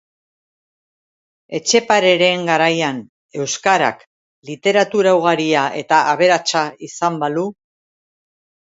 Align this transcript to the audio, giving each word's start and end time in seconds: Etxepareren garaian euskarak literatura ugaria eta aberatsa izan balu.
Etxepareren 1.57 2.47
garaian 2.51 3.03
euskarak 3.45 4.03
literatura 4.51 5.15
ugaria 5.23 5.71
eta 5.85 6.03
aberatsa 6.17 6.69
izan 6.91 7.25
balu. 7.27 7.51